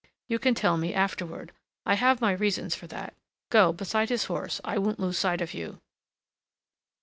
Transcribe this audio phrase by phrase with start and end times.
[0.27, 1.51] You can tell me afterward:
[1.85, 3.13] I have my reasons for that.
[3.51, 5.79] Go beside his horse I won't lose sight of you."